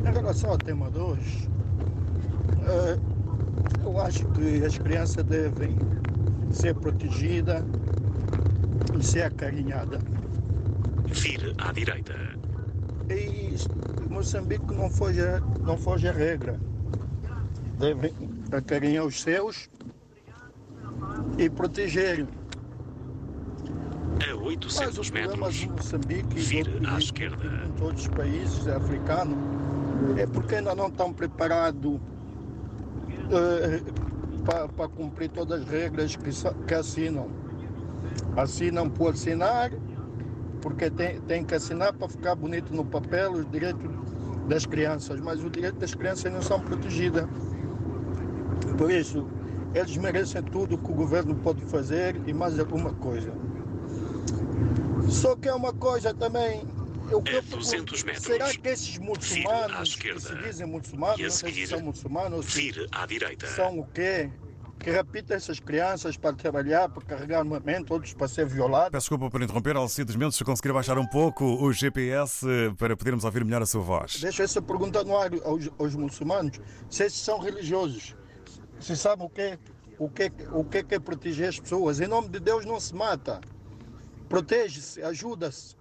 [0.07, 1.49] Em relação ao tema de hoje,
[2.65, 2.97] eh,
[3.83, 5.77] eu acho que as crianças devem
[6.51, 7.63] ser protegidas
[8.99, 10.01] e ser acarinhadas.
[11.11, 12.15] Vire à direita.
[13.09, 13.53] E
[14.09, 15.21] Moçambique não foge,
[15.61, 16.59] não foge a regra.
[17.77, 18.13] Devem
[18.51, 19.69] acarinhar os seus
[21.37, 22.27] e proteger.
[24.29, 27.65] A 800 metros, de Moçambique vire à esquerda.
[27.65, 29.37] em todos os países africanos
[30.17, 31.99] é porque ainda não estão preparados
[34.45, 36.29] para cumprir todas as regras que,
[36.67, 37.29] que assinam.
[38.35, 39.71] Assinam por assinar
[40.61, 43.89] porque tem, tem que assinar para ficar bonito no papel os direitos
[44.47, 47.23] das crianças, mas os direitos das crianças não são protegidos.
[48.77, 49.27] Por isso,
[49.73, 53.33] eles merecem tudo que o governo pode fazer e mais alguma coisa.
[55.09, 56.63] Só que é uma coisa também.
[57.09, 58.23] Eu, a 200 metros.
[58.23, 63.05] Será que esses muçulmanos que se dizem muçulmanos, não sei se são muçulmanos se à
[63.05, 63.47] direita.
[63.47, 64.29] são o quê?
[64.81, 68.89] Que rapita essas crianças para trabalhar, para carregar armamento, outros para ser violados.
[68.89, 72.45] Peço desculpa por interromper, Alcides Mendes, se conseguir baixar um pouco o GPS
[72.77, 74.19] para podermos ouvir melhor a sua voz.
[74.19, 78.15] Deixa essa pergunta no ar aos, aos muçulmanos, se esses são religiosos,
[78.79, 79.59] se sabem o que,
[79.99, 81.99] o, que, o que é proteger as pessoas.
[81.99, 83.39] Em nome de Deus não se mata,
[84.27, 85.75] protege-se, ajuda-se.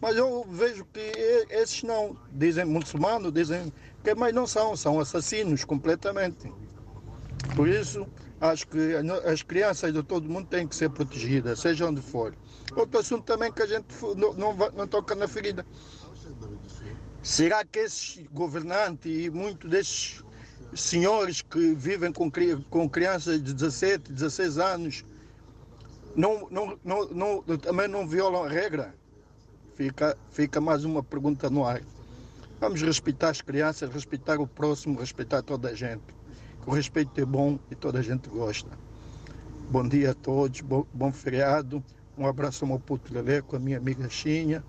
[0.00, 1.12] Mas eu vejo que
[1.50, 6.50] esses não, dizem muçulmanos, dizem que mas não são, são assassinos completamente.
[7.54, 8.06] Por isso,
[8.40, 8.94] acho que
[9.26, 12.34] as crianças de todo mundo têm que ser protegidas, seja onde for.
[12.76, 15.66] Outro assunto também que a gente não, não, não toca na ferida.
[17.22, 20.24] Será que esses governantes e muitos desses
[20.74, 22.30] senhores que vivem com,
[22.70, 25.04] com crianças de 17, 16 anos
[26.16, 28.94] não, não, não, não, também não violam a regra?
[29.74, 31.82] Fica, fica mais uma pergunta no ar.
[32.60, 36.19] Vamos respeitar as crianças, respeitar o próximo, respeitar toda a gente.
[36.66, 38.70] O respeito é bom e toda a gente gosta.
[39.70, 41.82] Bom dia a todos, bom, bom feriado.
[42.18, 44.62] Um abraço ao meu puto Lelê, com a minha amiga Xinha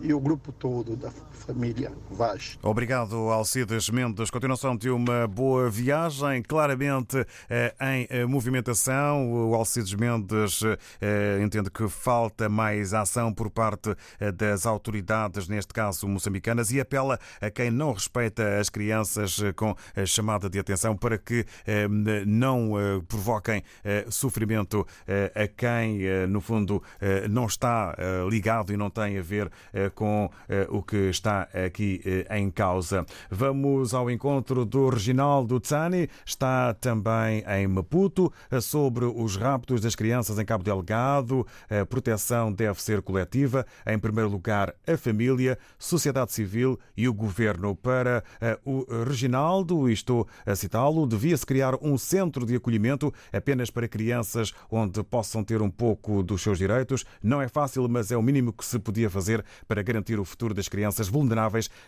[0.00, 1.10] e o grupo todo da
[1.40, 2.58] família Vaz.
[2.62, 4.30] Obrigado, Alcides Mendes.
[4.30, 9.32] Continuação de uma boa viagem, claramente eh, em eh, movimentação.
[9.32, 10.60] O Alcides Mendes
[11.00, 13.94] eh, entende que falta mais ação por parte
[14.34, 19.74] das autoridades, neste caso moçambicanas, e apela a quem não respeita as crianças com
[20.06, 21.46] chamada de atenção para que
[22.26, 22.72] não
[23.08, 23.62] provoquem
[24.08, 24.86] sofrimento
[25.34, 26.82] a quem, no fundo,
[27.30, 27.96] não está
[28.28, 29.50] ligado e não tem a ver
[29.94, 30.30] com
[30.68, 31.29] o que está
[31.66, 33.06] aqui em causa.
[33.30, 40.38] Vamos ao encontro do Reginaldo Tsani, está também em Maputo, sobre os raptos das crianças
[40.38, 41.46] em Cabo Delgado.
[41.68, 43.66] A proteção deve ser coletiva.
[43.86, 47.74] Em primeiro lugar, a família, sociedade civil e o governo.
[47.74, 48.22] Para
[48.64, 54.52] o Reginaldo, e estou a citá-lo, devia-se criar um centro de acolhimento apenas para crianças
[54.70, 57.04] onde possam ter um pouco dos seus direitos.
[57.22, 60.54] Não é fácil, mas é o mínimo que se podia fazer para garantir o futuro
[60.54, 61.08] das crianças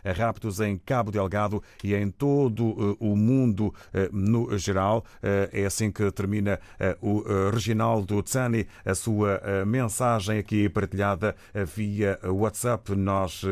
[0.05, 3.75] a raptos em Cabo Delgado e em todo o mundo
[4.13, 5.05] no geral.
[5.53, 6.59] É assim que termina
[7.01, 11.35] o Reginaldo Tsani a sua mensagem aqui partilhada
[11.75, 12.95] via WhatsApp.
[12.95, 13.43] Nós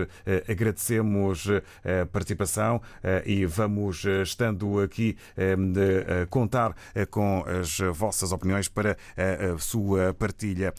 [0.49, 2.81] agradecemos a participação
[3.25, 5.17] e vamos estando aqui
[6.29, 6.75] contar
[7.11, 10.75] com as vossas opiniões para a sua partilha.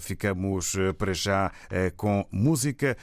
[0.00, 1.50] Ficamos para já
[1.96, 2.96] com música.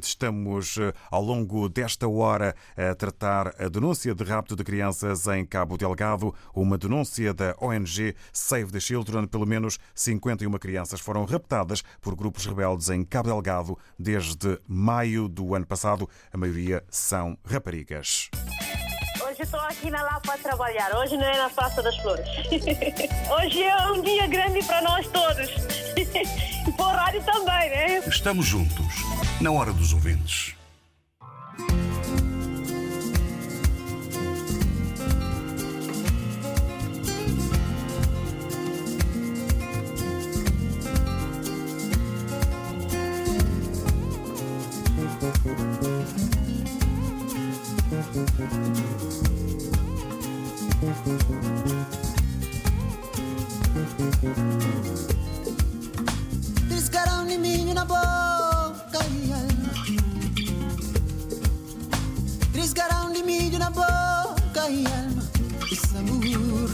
[0.00, 0.61] Estamos
[1.10, 6.34] ao longo desta hora a tratar a denúncia de rapto de crianças em Cabo Delgado,
[6.54, 9.26] uma denúncia da ONG Save the Children.
[9.26, 15.54] Pelo menos 51 crianças foram raptadas por grupos rebeldes em Cabo Delgado desde maio do
[15.54, 16.08] ano passado.
[16.32, 18.30] A maioria são raparigas.
[19.32, 20.94] Hoje estou aqui na Lapa a trabalhar.
[20.96, 22.26] Hoje não é na Praça das Flores.
[23.38, 25.48] Hoje é um dia grande para nós todos.
[26.66, 27.98] E para o rádio também, né?
[28.06, 28.86] Estamos juntos,
[29.40, 30.54] na hora dos ouvintes.
[54.12, 55.21] Triscarão
[57.26, 59.72] de milho na boca e alma
[62.52, 65.22] Triscarão de milho na boca e alma
[65.70, 66.70] E sabor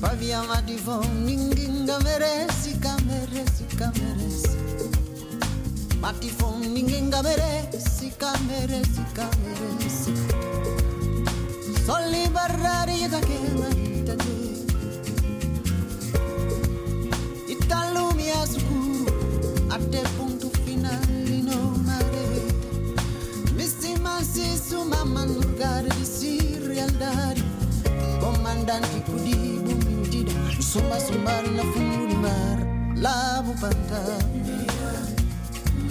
[0.00, 3.64] Pavia de vão Ninguém merece, merece,
[3.98, 4.50] merece
[6.00, 8.12] Mati fom ninguém merece,
[8.46, 9.00] merece,
[9.42, 10.14] merece
[11.84, 11.98] Só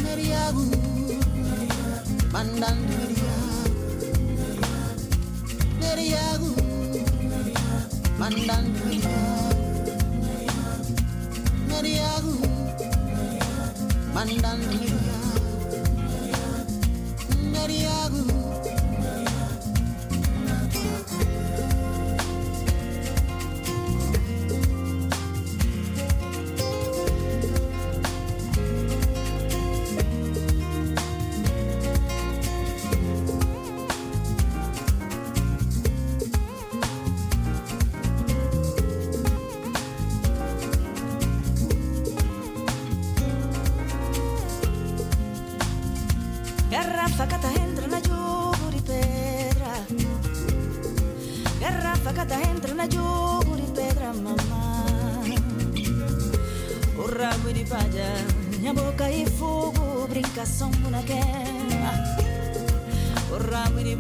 [0.04, 0.64] Meriagu
[2.32, 2.89] Mandanda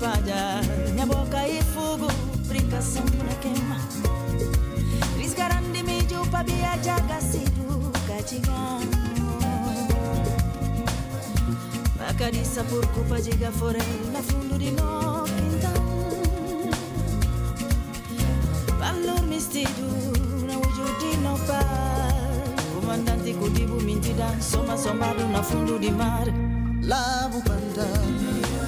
[0.10, 0.62] falha.
[0.91, 2.07] Minha boca e fogo,
[2.47, 3.78] fricação na queima.
[5.18, 8.99] Risgarando de mídia, pabia de agacido, catigando.
[12.10, 15.89] Acariça por culpa de gaforém, na fundo de nó, então.
[18.80, 20.10] Valor mistido
[21.22, 21.66] não par
[22.74, 26.26] Comandante Kudibu Mintidan Soma somado na fundo de mar
[26.82, 28.59] Lavo Pantan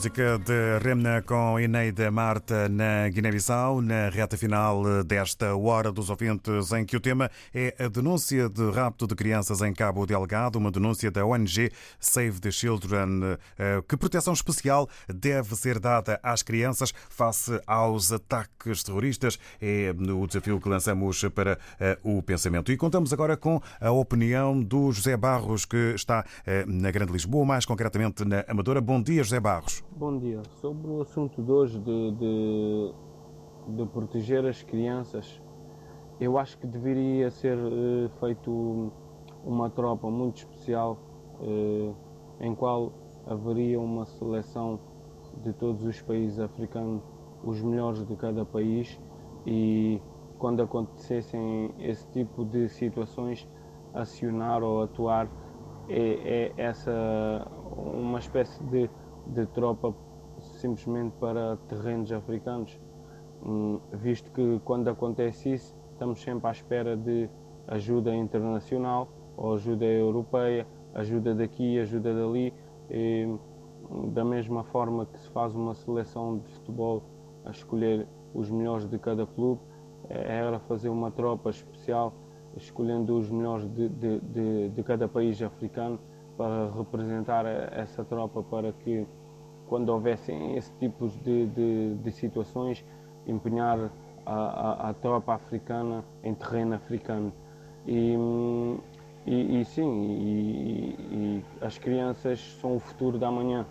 [0.00, 6.72] música de Remna com Eneida Marta na Guiné-Bissau, na reta final desta Hora dos Ouvintes,
[6.72, 10.70] em que o tema é a denúncia de rapto de crianças em Cabo Delgado, uma
[10.70, 13.36] denúncia da ONG Save the Children.
[13.58, 19.38] Eh, que proteção especial deve ser dada às crianças face aos ataques terroristas?
[19.60, 22.72] É o desafio que lançamos para eh, o pensamento.
[22.72, 27.44] E contamos agora com a opinião do José Barros, que está eh, na Grande Lisboa,
[27.44, 28.80] mais concretamente na Amadora.
[28.80, 29.89] Bom dia, José Barros.
[29.96, 30.40] Bom dia.
[30.60, 32.94] Sobre o assunto de hoje de, de,
[33.68, 35.42] de proteger as crianças,
[36.18, 38.92] eu acho que deveria ser uh, feito
[39.44, 40.96] uma tropa muito especial
[41.40, 41.94] uh,
[42.40, 42.92] em qual
[43.26, 44.78] haveria uma seleção
[45.42, 47.02] de todos os países africanos,
[47.44, 48.98] os melhores de cada país
[49.44, 50.00] e
[50.38, 53.46] quando acontecessem esse tipo de situações
[53.92, 55.28] acionar ou atuar
[55.88, 58.88] é, é essa uma espécie de
[59.34, 59.94] de tropa
[60.40, 62.78] simplesmente para terrenos africanos,
[63.42, 67.28] hum, visto que quando acontece isso estamos sempre à espera de
[67.68, 72.52] ajuda internacional ou ajuda europeia, ajuda daqui, ajuda dali.
[72.90, 73.26] E,
[73.90, 77.02] hum, da mesma forma que se faz uma seleção de futebol
[77.44, 79.60] a escolher os melhores de cada clube,
[80.08, 82.12] é, era fazer uma tropa especial
[82.56, 85.98] escolhendo os melhores de, de, de, de cada país africano
[86.36, 89.06] para representar essa tropa para que
[89.70, 92.84] quando houvessem esse tipo de, de, de situações
[93.24, 93.88] empenhar
[94.26, 97.32] a, a, a, tropa africana em terreno africano.
[97.86, 98.16] E,
[99.24, 103.64] e, e sim e, e, as crianças são o futuro da manhã.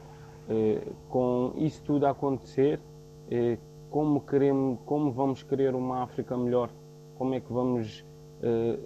[0.48, 2.80] Eh, com isso tudo a acontecer
[3.30, 3.58] eh,
[3.92, 6.70] como queremos como vamos querer uma África melhor?
[7.18, 8.06] Como é que vamos
[8.42, 8.80] eh,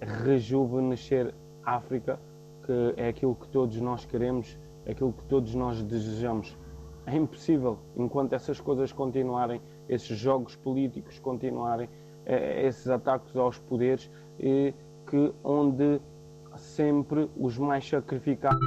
[0.00, 1.32] rejuvenescer
[1.64, 2.18] a África
[2.66, 6.56] que é aquilo que todos nós queremos, aquilo que todos nós desejamos.
[7.06, 11.88] É impossível, enquanto essas coisas continuarem, esses jogos políticos continuarem,
[12.24, 16.00] é, esses ataques aos poderes, que onde
[16.56, 18.60] sempre os mais sacrificados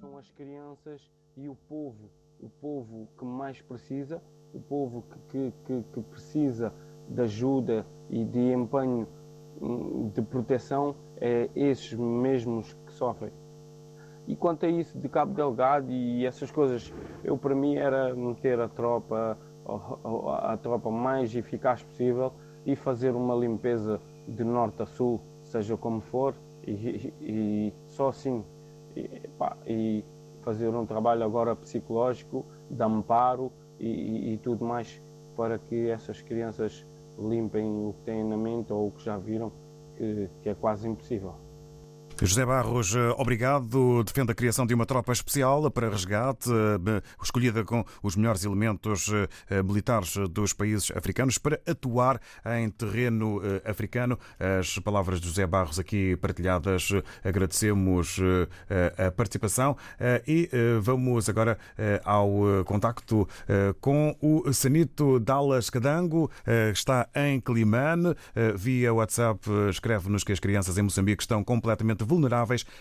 [0.00, 2.10] são as crianças e o povo,
[2.40, 4.22] o povo que mais precisa,
[4.52, 6.72] o povo que, que, que precisa
[7.08, 9.06] de ajuda e de empenho
[9.60, 13.32] hum, de proteção, é esses mesmos que sofrem.
[14.26, 18.58] E quanto a isso de Cabo Delgado e essas coisas, eu para mim era meter
[18.58, 19.38] a tropa,
[20.42, 22.32] a, tropa mais eficaz possível
[22.64, 26.34] e fazer uma limpeza de norte a sul, seja como for,
[26.66, 28.42] e, e, e só assim.
[28.96, 30.04] E, pá, e,
[30.44, 33.50] fazer um trabalho agora psicológico, de amparo
[33.80, 35.00] e, tudo mais
[35.36, 36.86] para que essas crianças
[37.18, 39.50] limpem o que têm na mente ou o que já viram,
[39.96, 41.34] que, que é quase impossível.
[42.26, 44.02] José Barros, eh, obrigado.
[44.02, 49.10] Defende a criação de uma tropa especial para resgate, eh, escolhida com os melhores elementos
[49.50, 52.20] eh, militares dos países africanos para atuar
[52.58, 54.18] em terreno africano.
[54.58, 56.90] As palavras de José Barros aqui partilhadas,
[57.22, 58.18] agradecemos
[58.96, 59.76] a participação
[60.26, 60.48] e
[60.80, 61.58] vamos agora
[62.04, 63.28] ao contacto
[63.80, 66.30] com o Sanito Dallas Cadango,
[66.72, 68.14] está em Climane,
[68.56, 72.13] via WhatsApp, escreve-nos que as crianças em Moçambique estão completamente vulneráveis,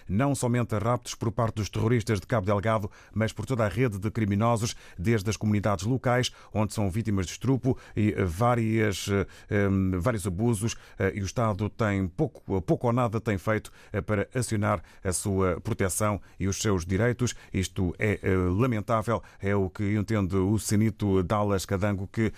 [0.07, 3.67] não somente a raptos por parte dos terroristas de Cabo Delgado, mas por toda a
[3.67, 9.07] rede de criminosos, desde as comunidades locais, onde são vítimas de estrupo e várias,
[9.49, 9.67] eh,
[9.99, 14.27] vários abusos, eh, e o Estado tem pouco, pouco ou nada tem feito eh, para
[14.33, 17.35] acionar a sua proteção e os seus direitos.
[17.53, 18.19] Isto é
[18.57, 22.31] lamentável, é o que entende o Senito Dallas Cadango, que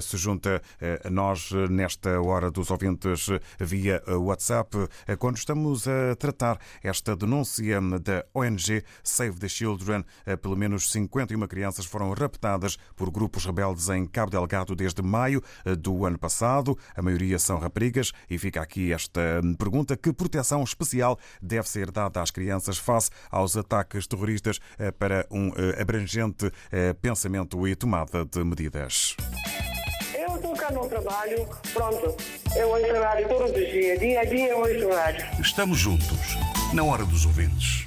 [0.00, 0.62] se junta
[1.04, 3.28] a nós nesta hora dos ouvintes
[3.58, 4.76] via WhatsApp,
[5.18, 10.04] quando estamos a tratar esta denúncia da ONG Save the Children.
[10.26, 15.42] Eh, pelo menos 51 crianças foram raptadas por grupos rebeldes em Cabo Delgado desde maio
[15.64, 16.78] eh, do ano passado.
[16.94, 21.90] A maioria são raparigas e fica aqui esta hum, pergunta: que proteção especial deve ser
[21.90, 26.50] dada às crianças face aos ataques terroristas eh, para um abrangente
[27.00, 29.16] pensamento e tomada de medidas?
[30.72, 32.14] No trabalho, pronto.
[32.54, 35.26] Eu ouço rádio todos os dias, dia a dia eu ouço rádio.
[35.40, 36.36] Estamos juntos,
[36.74, 37.86] na hora dos ouvintes.